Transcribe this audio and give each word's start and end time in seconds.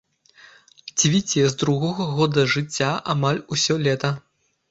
Цвіце 1.01 1.43
з 1.49 1.53
другога 1.63 2.07
года 2.19 2.47
жыцця 2.55 2.89
амаль 3.15 3.45
усё 3.57 3.79
лета. 3.89 4.11